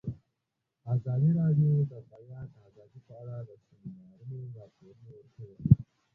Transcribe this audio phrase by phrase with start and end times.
[0.93, 5.55] ازادي راډیو د د بیان آزادي په اړه د سیمینارونو راپورونه ورکړي.